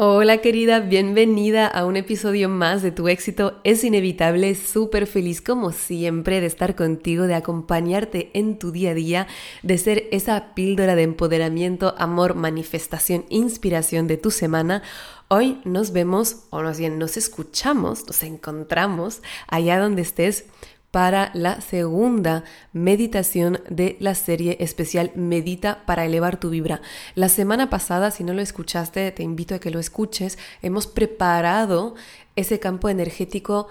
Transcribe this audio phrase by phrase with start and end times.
[0.00, 5.72] Hola querida, bienvenida a un episodio más de Tu éxito es inevitable, súper feliz como
[5.72, 9.26] siempre de estar contigo, de acompañarte en tu día a día,
[9.64, 14.84] de ser esa píldora de empoderamiento, amor, manifestación, inspiración de tu semana.
[15.26, 20.44] Hoy nos vemos, o más bien nos escuchamos, nos encontramos allá donde estés
[20.90, 26.80] para la segunda meditación de la serie especial Medita para elevar tu vibra.
[27.14, 30.38] La semana pasada, si no lo escuchaste, te invito a que lo escuches.
[30.62, 31.94] Hemos preparado
[32.36, 33.68] ese campo energético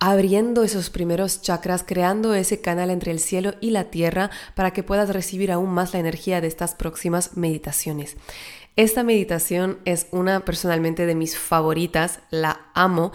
[0.00, 4.82] abriendo esos primeros chakras, creando ese canal entre el cielo y la tierra para que
[4.82, 8.16] puedas recibir aún más la energía de estas próximas meditaciones.
[8.76, 13.10] Esta meditación es una personalmente de mis favoritas, la amo.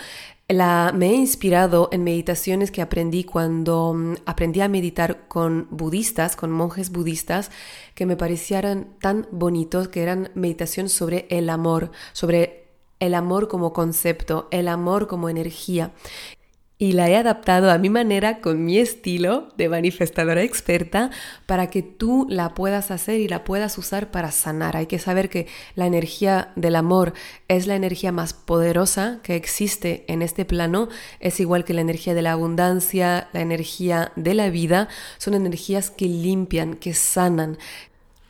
[0.54, 6.36] La, me he inspirado en meditaciones que aprendí cuando mm, aprendí a meditar con budistas,
[6.36, 7.50] con monjes budistas,
[7.96, 12.68] que me parecieran tan bonitos, que eran meditaciones sobre el amor, sobre
[13.00, 15.92] el amor como concepto, el amor como energía
[16.78, 21.12] y la he adaptado a mi manera con mi estilo de manifestadora experta
[21.46, 24.76] para que tú la puedas hacer y la puedas usar para sanar.
[24.76, 27.14] Hay que saber que la energía del amor
[27.48, 32.16] es la energía más poderosa que existe en este plano, es igual que la energía
[32.16, 37.58] de la abundancia, la energía de la vida, son energías que limpian, que sanan.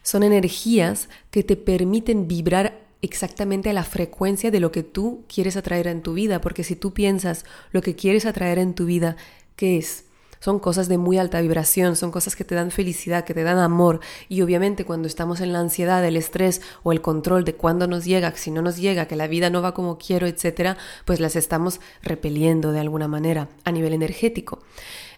[0.03, 5.57] Son energías que te permiten vibrar exactamente a la frecuencia de lo que tú quieres
[5.57, 9.17] atraer en tu vida, porque si tú piensas lo que quieres atraer en tu vida,
[9.55, 10.05] ¿qué es?
[10.39, 13.59] Son cosas de muy alta vibración, son cosas que te dan felicidad, que te dan
[13.59, 14.01] amor.
[14.27, 18.03] Y obviamente cuando estamos en la ansiedad, el estrés o el control de cuándo nos
[18.03, 21.37] llega, si no nos llega, que la vida no va como quiero, etcétera, pues las
[21.37, 24.59] estamos repeliendo de alguna manera a nivel energético.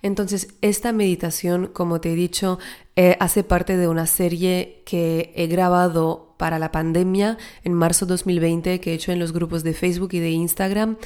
[0.03, 2.59] Entonces, esta meditación, como te he dicho,
[2.95, 8.79] eh, hace parte de una serie que he grabado para la pandemia en marzo 2020
[8.79, 10.97] que he hecho en los grupos de Facebook y de Instagram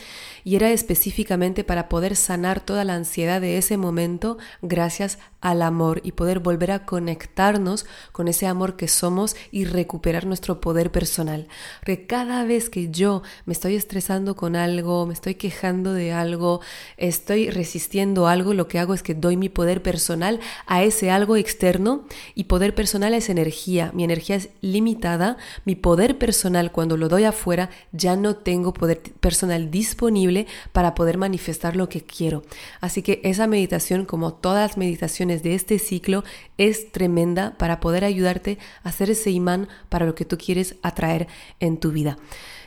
[0.44, 6.01] y era específicamente para poder sanar toda la ansiedad de ese momento gracias al amor
[6.03, 11.47] y poder volver a conectarnos con ese amor que somos y recuperar nuestro poder personal.
[11.79, 16.59] Porque cada vez que yo me estoy estresando con algo, me estoy quejando de algo,
[16.97, 21.38] estoy resistiendo algo, lo que hago es que doy mi poder personal a ese algo
[21.38, 21.78] externo
[22.35, 23.91] y poder personal es energía.
[23.94, 29.01] Mi energía es limitada, mi poder personal cuando lo doy afuera ya no tengo poder
[29.19, 32.44] personal disponible para poder manifestar lo que quiero.
[32.81, 36.23] Así que esa meditación, como todas las meditaciones de este ciclo,
[36.57, 41.28] es tremenda para poder ayudarte a hacer ese imán para lo que tú quieres atraer
[41.59, 42.17] en tu vida.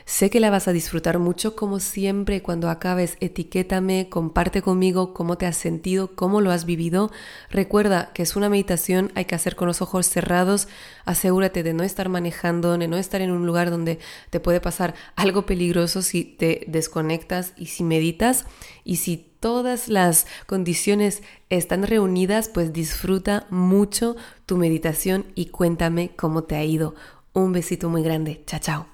[0.05, 2.41] Sé que la vas a disfrutar mucho como siempre.
[2.41, 7.09] Cuando acabes, etiquétame, comparte conmigo cómo te has sentido, cómo lo has vivido.
[7.49, 10.67] Recuerda que es una meditación, hay que hacer con los ojos cerrados.
[11.05, 13.99] Asegúrate de no estar manejando, de no estar en un lugar donde
[14.29, 18.45] te puede pasar algo peligroso si te desconectas y si meditas.
[18.83, 26.43] Y si todas las condiciones están reunidas, pues disfruta mucho tu meditación y cuéntame cómo
[26.43, 26.93] te ha ido.
[27.31, 28.43] Un besito muy grande.
[28.45, 28.87] Chao, chao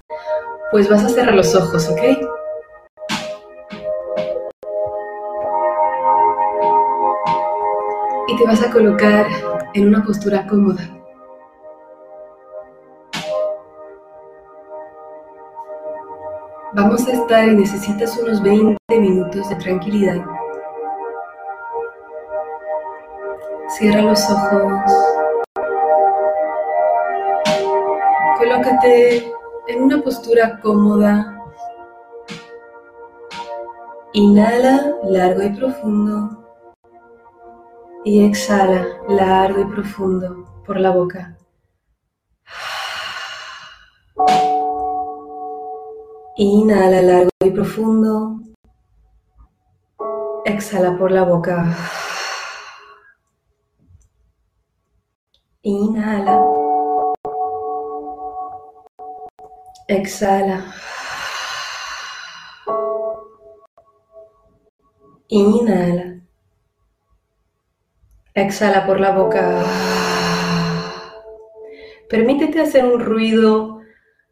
[0.70, 2.00] pues vas a cerrar los ojos, ¿ok?
[8.28, 9.26] Y te vas a colocar
[9.74, 10.88] en una postura cómoda.
[16.72, 20.24] Vamos a estar y necesitas unos 20 minutos de tranquilidad.
[23.68, 24.92] Cierra los ojos.
[28.38, 31.36] Colócate en una postura cómoda.
[34.12, 36.36] Inhala largo y profundo.
[38.04, 41.36] Y exhala largo y profundo por la boca.
[46.36, 48.40] Inhala largo y profundo.
[50.44, 51.76] Exhala por la boca.
[55.62, 56.59] Inhala.
[59.90, 60.72] Exhala.
[65.26, 66.20] Inhala.
[68.34, 69.64] Exhala por la boca.
[72.08, 73.80] Permítete hacer un ruido,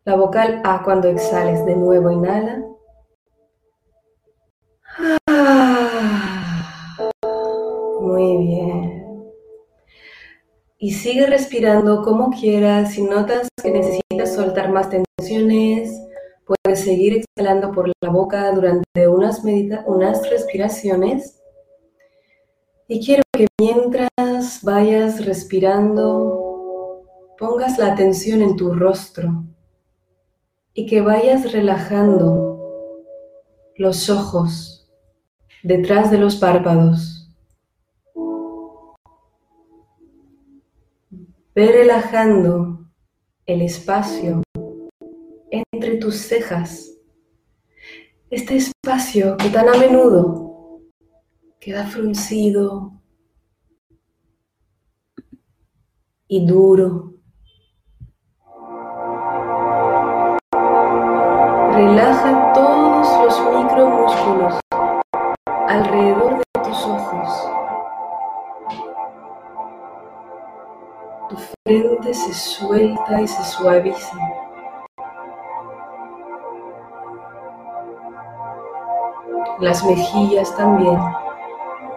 [0.04, 1.66] la vocal A cuando exhales.
[1.66, 2.62] De nuevo, inhala.
[8.00, 8.77] Muy bien.
[10.78, 12.92] Y sigue respirando como quieras.
[12.94, 15.92] Si notas que necesitas soltar más tensiones,
[16.46, 19.42] puedes seguir exhalando por la boca durante unas,
[19.86, 21.40] unas respiraciones.
[22.86, 26.48] Y quiero que mientras vayas respirando,
[27.38, 29.44] pongas la atención en tu rostro
[30.74, 32.56] y que vayas relajando
[33.76, 34.88] los ojos
[35.62, 37.17] detrás de los párpados.
[41.58, 42.86] Ve relajando
[43.44, 44.44] el espacio
[45.50, 46.88] entre tus cejas,
[48.30, 50.82] este espacio que tan a menudo
[51.58, 53.02] queda fruncido
[56.28, 57.14] y duro.
[61.72, 64.60] Relaja todos los micromúsculos
[65.66, 66.97] alrededor de tus ojos.
[72.14, 74.18] Se suelta y se suaviza.
[79.60, 81.00] Las mejillas también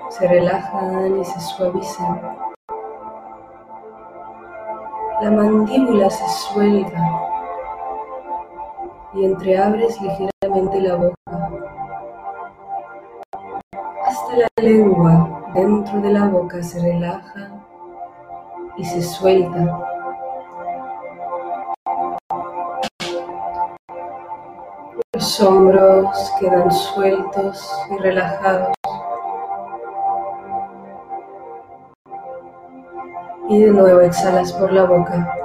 [0.09, 2.37] se relajan y se suavizan.
[5.21, 7.31] La mandíbula se suelta
[9.13, 11.51] y entreabres ligeramente la boca.
[14.07, 17.51] Hasta la lengua dentro de la boca se relaja
[18.77, 19.90] y se suelta.
[25.21, 28.73] Los hombros quedan sueltos y relajados.
[33.47, 35.37] y de nuevo exhalas por la boca.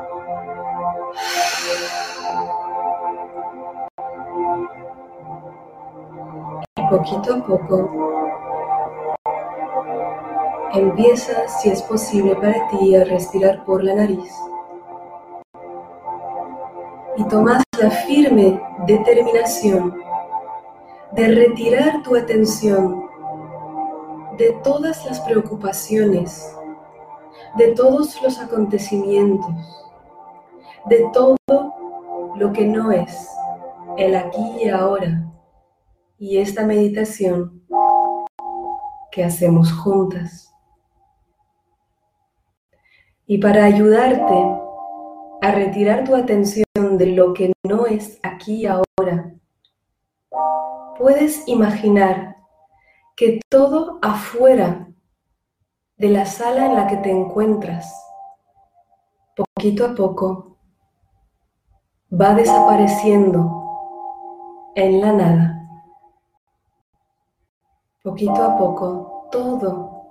[6.76, 8.08] Y poquito a poco
[10.72, 14.32] empieza, si es posible para ti, a respirar por la nariz.
[17.16, 20.02] Y tomas la firme determinación
[21.12, 23.06] de retirar tu atención
[24.36, 26.56] de todas las preocupaciones
[27.56, 29.54] de todos los acontecimientos,
[30.86, 31.36] de todo
[32.36, 33.30] lo que no es
[33.96, 35.24] el aquí y ahora
[36.18, 37.62] y esta meditación
[39.10, 40.52] que hacemos juntas.
[43.26, 44.34] Y para ayudarte
[45.40, 46.65] a retirar tu atención
[46.98, 49.34] de lo que no es aquí y ahora,
[50.98, 52.36] puedes imaginar
[53.16, 54.88] que todo afuera
[55.96, 57.92] de la sala en la que te encuentras,
[59.34, 60.58] poquito a poco,
[62.12, 63.64] va desapareciendo
[64.74, 65.52] en la nada.
[68.02, 70.02] Poquito a poco, todo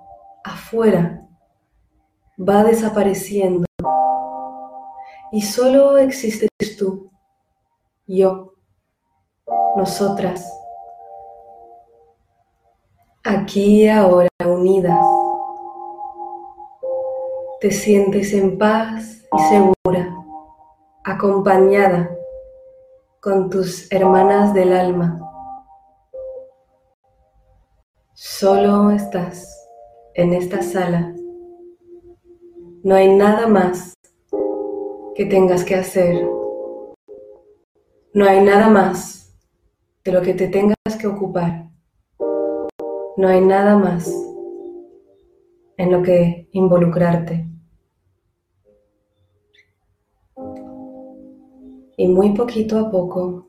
[0.44, 1.26] afuera
[2.38, 3.66] va desapareciendo
[5.36, 6.48] y solo existes
[6.78, 7.10] tú,
[8.06, 8.54] yo,
[9.76, 10.50] nosotras,
[13.22, 14.98] aquí y ahora unidas
[17.60, 20.10] te sientes en paz y segura,
[21.04, 22.10] acompañada
[23.20, 25.20] con tus hermanas del alma.
[28.14, 29.68] Solo estás
[30.14, 31.14] en esta sala.
[32.82, 33.95] No hay nada más
[35.16, 36.28] que tengas que hacer.
[38.12, 39.34] No hay nada más
[40.04, 41.70] de lo que te tengas que ocupar.
[43.16, 44.12] No hay nada más
[45.78, 47.48] en lo que involucrarte.
[51.96, 53.48] Y muy poquito a poco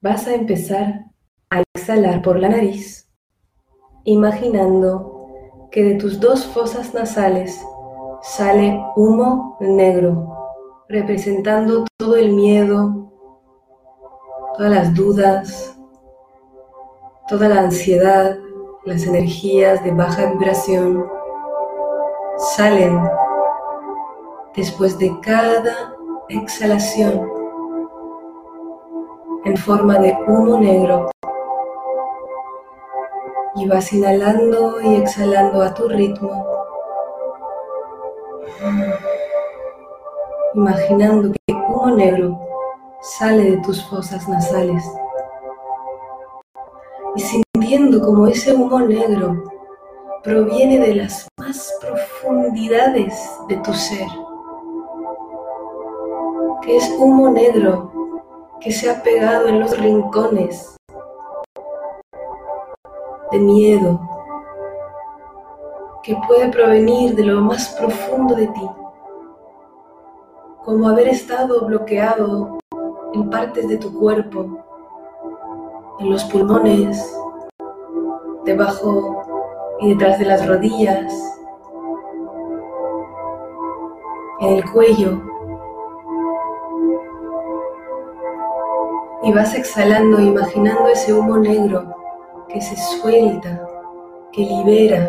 [0.00, 1.10] vas a empezar
[1.50, 3.10] a exhalar por la nariz,
[4.04, 7.60] imaginando que de tus dos fosas nasales
[8.24, 13.12] sale humo negro, representando todo el miedo,
[14.56, 15.78] todas las dudas,
[17.28, 18.38] toda la ansiedad,
[18.84, 21.06] las energías de baja vibración
[22.38, 22.98] salen
[24.56, 25.94] después de cada
[26.30, 27.30] exhalación
[29.44, 31.10] en forma de humo negro.
[33.56, 36.53] Y vas inhalando y exhalando a tu ritmo,
[40.54, 42.38] imaginando que humo negro
[43.00, 44.84] sale de tus fosas nasales.
[47.16, 49.44] Y sintiendo como ese humo negro
[50.22, 53.14] proviene de las más profundidades
[53.48, 54.08] de tu ser,
[56.62, 57.92] que es humo negro
[58.60, 60.76] que se ha pegado en los rincones
[63.30, 64.13] de miedo,
[66.04, 68.70] que puede provenir de lo más profundo de ti,
[70.62, 72.58] como haber estado bloqueado
[73.14, 74.62] en partes de tu cuerpo,
[76.00, 77.18] en los pulmones,
[78.44, 79.22] debajo
[79.80, 81.10] y detrás de las rodillas,
[84.40, 85.22] en el cuello.
[89.22, 91.94] Y vas exhalando, imaginando ese humo negro
[92.46, 93.66] que se suelta,
[94.32, 95.08] que libera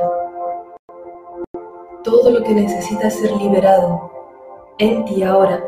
[2.06, 4.12] todo lo que necesita ser liberado
[4.78, 5.62] en ti ahora.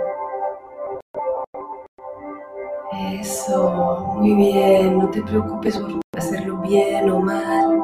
[3.20, 7.84] Eso, muy bien, no te preocupes por hacerlo bien o mal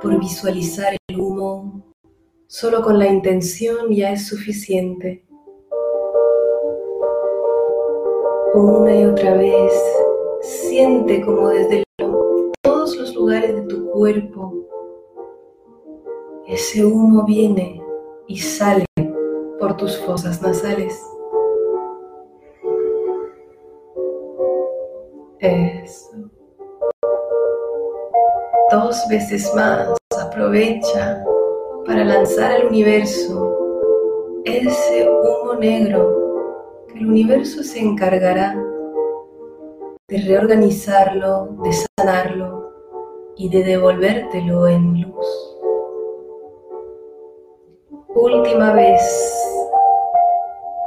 [0.00, 1.82] por visualizar el humo.
[2.46, 5.26] Solo con la intención ya es suficiente.
[8.54, 9.72] Una y otra vez,
[10.40, 11.84] siente como desde
[12.62, 14.69] todos los lugares de tu cuerpo
[16.50, 17.82] ese humo viene
[18.26, 18.84] y sale
[19.58, 21.00] por tus fosas nasales.
[25.38, 26.30] Eso
[28.70, 29.96] dos veces más.
[30.20, 31.24] Aprovecha
[31.86, 33.56] para lanzar al universo
[34.44, 38.56] ese humo negro que el universo se encargará
[40.08, 42.70] de reorganizarlo, de sanarlo
[43.36, 45.49] y de devolvértelo en luz.
[48.14, 49.00] Última vez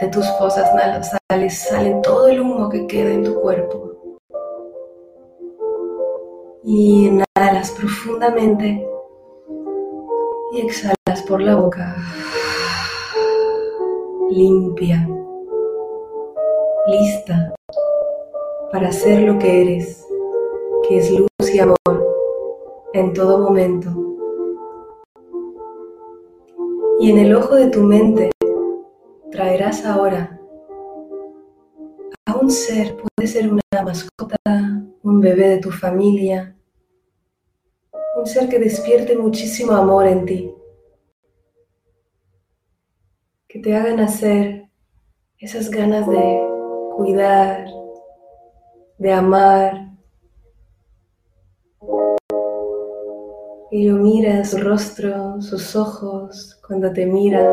[0.01, 3.91] de tus fosas nasales sale todo el humo que queda en tu cuerpo.
[6.65, 8.85] Y inhalas profundamente
[10.51, 11.95] y exhalas por la boca.
[14.29, 15.07] Limpia,
[16.87, 17.53] lista
[18.71, 20.05] para ser lo que eres,
[20.87, 21.77] que es luz y amor
[22.93, 24.12] en todo momento.
[27.03, 28.31] Y en el ojo de tu mente
[29.29, 30.39] traerás ahora
[32.25, 34.37] a un ser, puede ser una mascota,
[35.01, 36.55] un bebé de tu familia,
[38.17, 40.55] un ser que despierte muchísimo amor en ti,
[43.49, 44.69] que te haga nacer
[45.39, 46.39] esas ganas de
[46.95, 47.67] cuidar,
[48.97, 49.92] de amar.
[53.75, 57.51] Miras, su rostro, sus ojos, cuando te mira,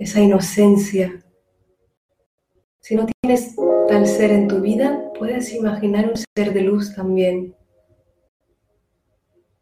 [0.00, 1.24] esa inocencia.
[2.80, 3.54] Si no tienes
[3.86, 7.54] tal ser en tu vida, puedes imaginar un ser de luz también.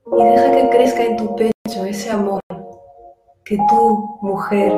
[0.06, 2.40] Y deja que crezca en tu pecho ese amor
[3.44, 4.72] que tú, mujer,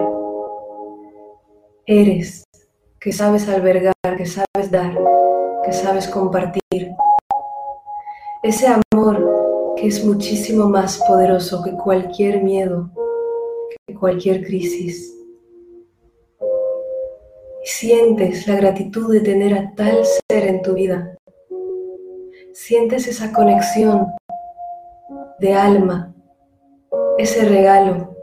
[1.87, 2.43] eres,
[2.99, 4.99] que sabes albergar, que sabes dar,
[5.65, 6.91] que sabes compartir.
[8.43, 9.42] Ese amor
[9.77, 12.91] que es muchísimo más poderoso que cualquier miedo,
[13.87, 15.13] que cualquier crisis
[17.63, 21.17] y sientes la gratitud de tener a tal ser en tu vida.
[22.53, 24.09] Sientes esa conexión
[25.39, 26.13] de alma,
[27.19, 28.17] ese regalo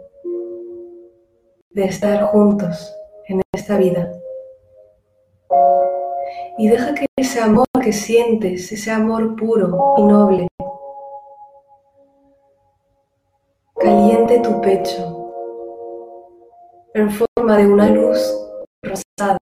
[1.71, 2.93] de estar juntos
[3.27, 4.11] en esta vida.
[6.57, 10.47] Y deja que ese amor que sientes, ese amor puro y noble,
[13.79, 15.31] caliente tu pecho
[16.93, 18.19] en forma de una luz
[18.83, 19.39] rosada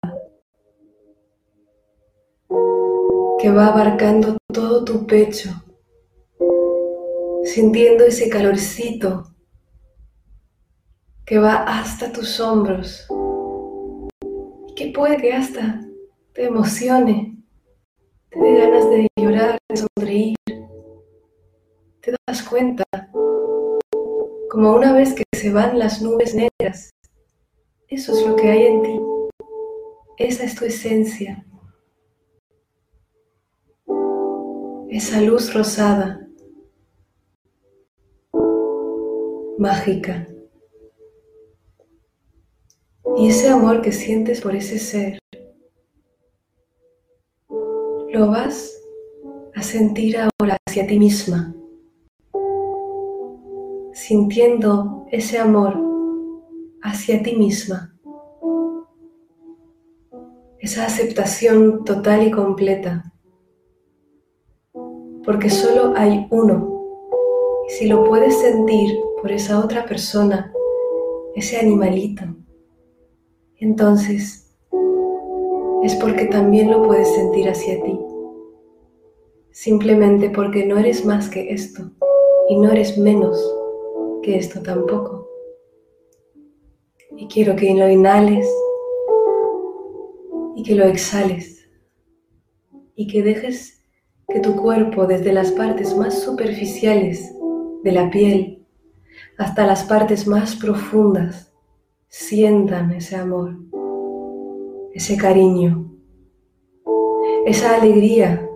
[3.39, 5.49] que va abarcando todo tu pecho,
[7.43, 9.23] sintiendo ese calorcito
[11.25, 13.05] que va hasta tus hombros
[14.67, 15.81] y que puede que hasta
[16.33, 17.37] te emocione,
[18.29, 20.35] te dé ganas de llorar, de sonreír.
[22.01, 22.82] Te das cuenta
[24.53, 26.91] como una vez que se van las nubes negras,
[27.87, 28.99] eso es lo que hay en ti.
[30.19, 31.43] Esa es tu esencia.
[34.91, 36.27] Esa luz rosada,
[39.57, 40.27] mágica.
[43.17, 45.17] Y ese amor que sientes por ese ser,
[47.49, 48.71] lo vas
[49.55, 51.55] a sentir ahora hacia ti misma,
[53.93, 55.79] sintiendo ese amor
[56.81, 57.93] hacia ti misma
[60.59, 63.13] esa aceptación total y completa
[65.25, 66.69] porque solo hay uno.
[67.67, 70.53] Y si lo puedes sentir por esa otra persona,
[71.35, 72.23] ese animalito,
[73.57, 74.55] entonces
[75.83, 77.99] es porque también lo puedes sentir hacia ti.
[79.51, 81.91] Simplemente porque no eres más que esto
[82.49, 83.37] y no eres menos
[84.23, 85.27] que esto tampoco.
[87.15, 88.47] Y quiero que lo inhales
[90.55, 91.69] y que lo exhales
[92.95, 93.83] y que dejes
[94.27, 97.31] que tu cuerpo desde las partes más superficiales
[97.83, 98.65] de la piel
[99.37, 101.53] hasta las partes más profundas
[102.07, 103.57] sientan ese amor,
[104.93, 105.91] ese cariño,
[107.45, 108.47] esa alegría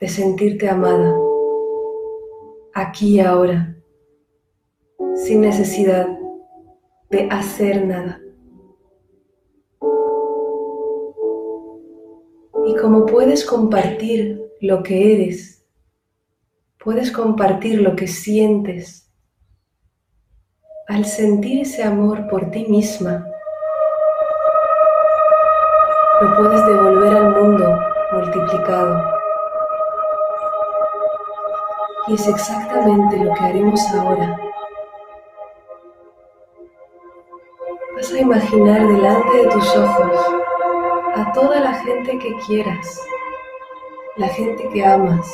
[0.00, 1.14] de sentirte amada,
[2.74, 3.76] aquí y ahora,
[5.14, 6.08] sin necesidad
[7.10, 8.20] de hacer nada.
[12.64, 15.66] Y como puedes compartir lo que eres,
[16.82, 19.10] puedes compartir lo que sientes,
[20.88, 23.26] al sentir ese amor por ti misma,
[26.20, 27.78] lo puedes devolver al mundo
[28.12, 29.02] multiplicado.
[32.08, 34.51] Y es exactamente lo que haremos ahora.
[38.22, 40.20] Imaginar delante de tus ojos
[41.14, 43.00] a toda la gente que quieras,
[44.16, 45.28] la gente que amas,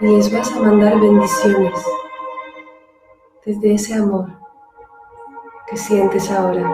[0.00, 1.84] y les vas a mandar bendiciones
[3.44, 4.28] desde ese amor
[5.66, 6.70] que sientes ahora.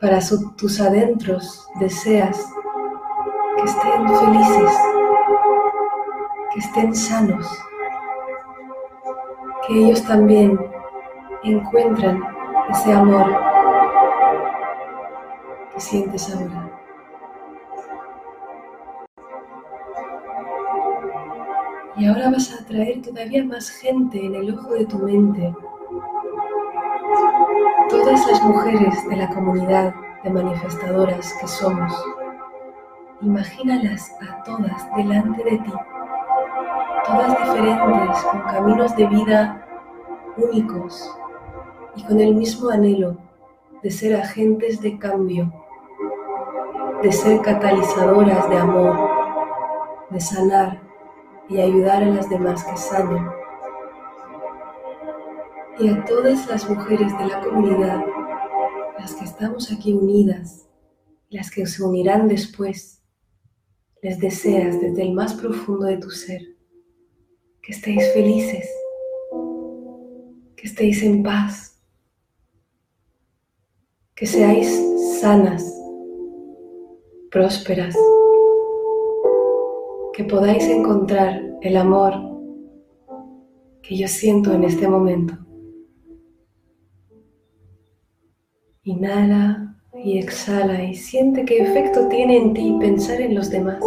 [0.00, 0.18] Para
[0.56, 2.44] tus adentros deseas
[3.56, 4.72] que estén felices,
[6.52, 7.46] que estén sanos,
[9.72, 10.58] que ellos también
[11.44, 12.22] encuentran
[12.70, 13.26] ese amor
[15.72, 16.70] que sientes ahora.
[21.96, 25.54] Y ahora vas a atraer todavía más gente en el ojo de tu mente.
[27.88, 31.92] Todas las mujeres de la comunidad de manifestadoras que somos,
[33.22, 35.72] imagínalas a todas delante de ti,
[37.06, 39.61] todas diferentes, con caminos de vida
[40.36, 41.10] únicos
[41.96, 43.16] y con el mismo anhelo
[43.82, 45.52] de ser agentes de cambio,
[47.02, 48.96] de ser catalizadoras de amor,
[50.10, 50.80] de sanar
[51.48, 53.26] y ayudar a las demás que sanen.
[55.78, 58.04] Y a todas las mujeres de la comunidad,
[58.98, 60.68] las que estamos aquí unidas,
[61.30, 63.02] las que se unirán después,
[64.02, 66.42] les deseas desde el más profundo de tu ser
[67.62, 68.68] que estéis felices,
[70.62, 71.76] que estéis en paz,
[74.14, 74.68] que seáis
[75.20, 75.64] sanas,
[77.32, 77.96] prósperas
[80.12, 82.12] que podáis encontrar el amor
[83.82, 85.34] que yo siento en este momento.
[88.84, 93.82] Inhala y exhala y siente qué efecto tiene en ti pensar en los demás.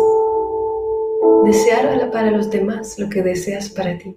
[1.45, 4.13] Desear para los demás lo que deseas para ti.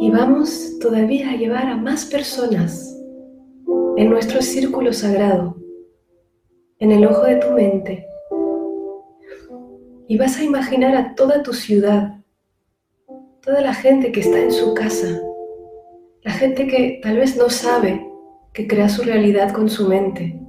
[0.00, 2.96] Y vamos todavía a llevar a más personas
[3.96, 5.56] en nuestro círculo sagrado,
[6.78, 8.06] en el ojo de tu mente,
[10.06, 12.14] y vas a imaginar a toda tu ciudad,
[13.42, 15.20] toda la gente que está en su casa,
[16.22, 18.08] la gente que tal vez no sabe
[18.52, 20.40] que crea su realidad con su mente,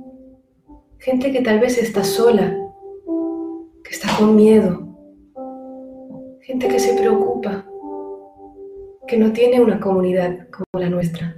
[0.99, 2.55] gente que tal vez está sola,
[3.83, 4.95] que está con miedo,
[6.41, 7.65] gente que se preocupa,
[9.09, 11.35] que no tiene una comunidad como la nuestra.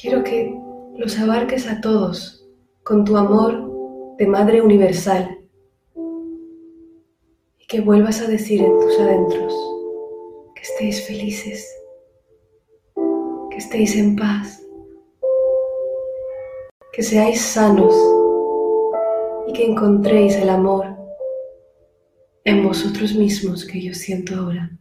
[0.00, 0.54] Quiero que
[0.98, 2.46] los abarques a todos
[2.84, 5.38] con tu amor de Madre Universal
[7.68, 9.54] que vuelvas a decir en tus adentros
[10.54, 11.66] que estéis felices,
[13.50, 14.62] que estéis en paz,
[16.92, 17.94] que seáis sanos
[19.46, 20.84] y que encontréis el amor
[22.44, 24.78] en vosotros mismos que yo siento ahora.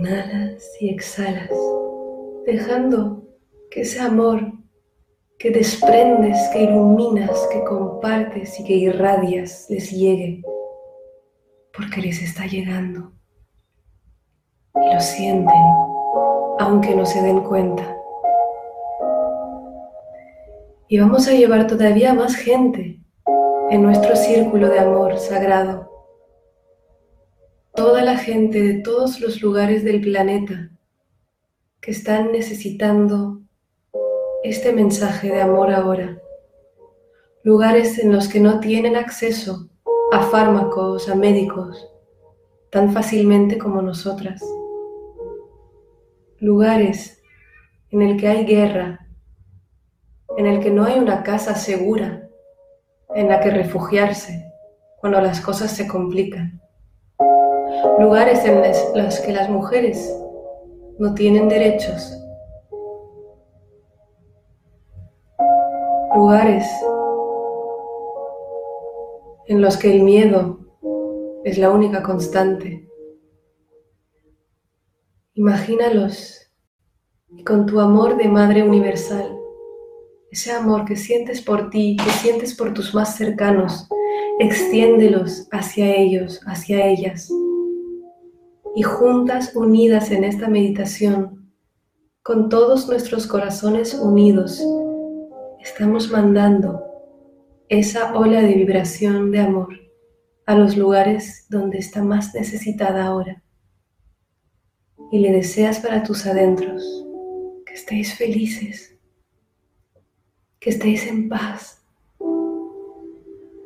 [0.00, 1.50] Inhalas y exhalas,
[2.46, 3.22] dejando
[3.70, 4.40] que ese amor
[5.38, 10.42] que desprendes, que iluminas, que compartes y que irradias les llegue,
[11.76, 13.12] porque les está llegando.
[14.74, 15.62] Y lo sienten,
[16.60, 17.94] aunque no se den cuenta.
[20.88, 23.02] Y vamos a llevar todavía más gente
[23.68, 25.89] en nuestro círculo de amor sagrado.
[27.80, 30.68] Toda la gente de todos los lugares del planeta
[31.80, 33.40] que están necesitando
[34.44, 36.20] este mensaje de amor ahora.
[37.42, 39.70] Lugares en los que no tienen acceso
[40.12, 41.90] a fármacos, a médicos,
[42.68, 44.42] tan fácilmente como nosotras.
[46.38, 47.22] Lugares
[47.88, 49.08] en el que hay guerra,
[50.36, 52.28] en el que no hay una casa segura
[53.14, 54.44] en la que refugiarse
[55.00, 56.60] cuando las cosas se complican.
[57.98, 58.62] Lugares en
[59.02, 60.16] los que las mujeres
[60.98, 62.16] no tienen derechos.
[66.14, 66.66] Lugares
[69.46, 70.58] en los que el miedo
[71.44, 72.86] es la única constante.
[75.34, 76.52] Imagínalos
[77.30, 79.38] y con tu amor de Madre Universal,
[80.30, 83.88] ese amor que sientes por ti, que sientes por tus más cercanos,
[84.38, 87.30] extiéndelos hacia ellos, hacia ellas.
[88.74, 91.52] Y juntas, unidas en esta meditación,
[92.22, 94.62] con todos nuestros corazones unidos,
[95.60, 96.84] estamos mandando
[97.68, 99.80] esa ola de vibración de amor
[100.46, 103.42] a los lugares donde está más necesitada ahora.
[105.12, 106.84] Y le deseas para tus adentros
[107.66, 108.96] que estéis felices,
[110.58, 111.82] que estéis en paz,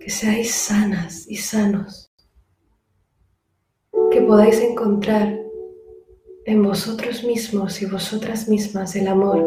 [0.00, 2.12] que seáis sanas y sanos,
[4.14, 5.40] que podáis encontrar
[6.44, 9.44] en vosotros mismos y vosotras mismas el amor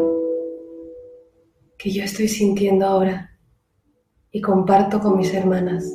[1.78, 3.30] que yo estoy sintiendo ahora
[4.30, 5.90] y comparto con mis hermanas.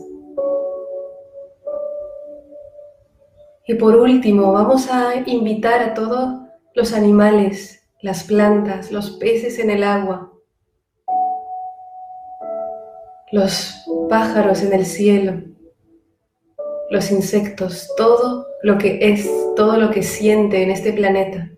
[3.68, 6.42] Y por último, vamos a invitar a todos
[6.74, 10.34] los animales, las plantas, los peces en el agua,
[13.32, 15.53] los pájaros en el cielo,
[16.94, 21.50] los insectos, todo lo que es, todo lo que siente en este planeta.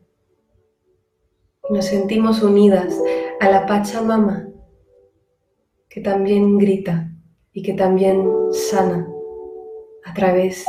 [1.69, 2.98] Nos sentimos unidas
[3.41, 4.48] a la Pachamama,
[5.89, 7.12] que también grita
[7.52, 9.10] y que también sana
[10.06, 10.65] a través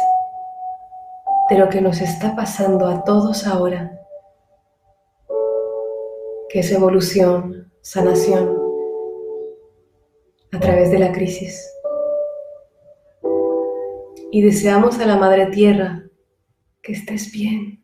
[1.48, 4.00] de lo que nos está pasando a todos ahora,
[6.48, 8.58] que es evolución, sanación,
[10.50, 11.75] a través de la crisis.
[14.36, 16.04] Y deseamos a la Madre Tierra
[16.82, 17.82] que estés bien,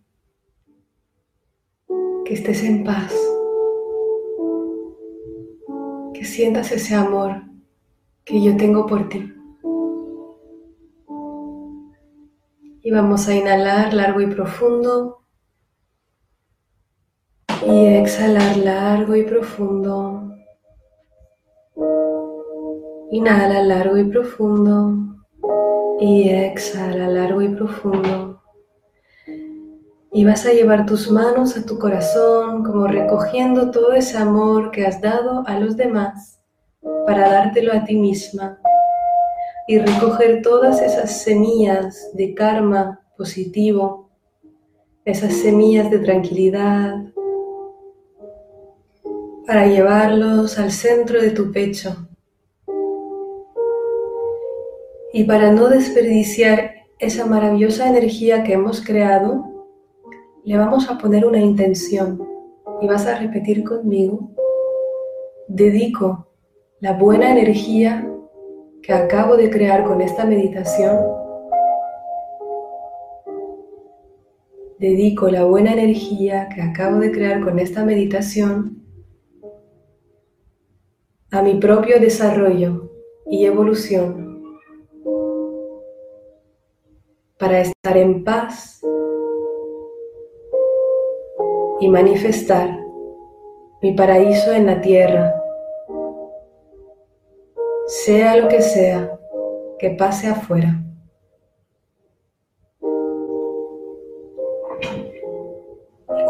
[2.24, 3.12] que estés en paz
[6.24, 7.42] sientas ese amor
[8.24, 9.32] que yo tengo por ti.
[12.84, 15.24] Y vamos a inhalar largo y profundo.
[17.66, 20.34] Y exhalar largo y profundo.
[23.10, 25.21] Inhala largo y profundo.
[26.04, 28.42] Y exhala largo y profundo.
[30.12, 34.84] Y vas a llevar tus manos a tu corazón como recogiendo todo ese amor que
[34.84, 36.40] has dado a los demás
[37.06, 38.58] para dártelo a ti misma
[39.68, 44.10] y recoger todas esas semillas de karma positivo,
[45.04, 46.96] esas semillas de tranquilidad,
[49.46, 52.08] para llevarlos al centro de tu pecho
[55.12, 59.44] y para no desperdiciar esa maravillosa energía que hemos creado
[60.44, 62.26] le vamos a poner una intención.
[62.80, 64.30] Y vas a repetir conmigo,
[65.46, 66.26] dedico
[66.80, 68.08] la buena energía
[68.82, 70.98] que acabo de crear con esta meditación,
[74.80, 78.82] dedico la buena energía que acabo de crear con esta meditación
[81.30, 82.90] a mi propio desarrollo
[83.30, 84.31] y evolución
[87.42, 88.80] para estar en paz
[91.80, 92.78] y manifestar
[93.82, 95.34] mi paraíso en la tierra,
[97.88, 99.18] sea lo que sea
[99.80, 100.80] que pase afuera.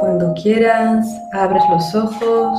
[0.00, 2.58] Cuando quieras, abres los ojos.